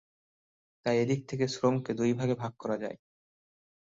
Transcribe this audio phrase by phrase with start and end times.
[0.85, 2.97] তাই এদিক থেকে শ্রমকে দুই ভাগে ভাগ করা যায়।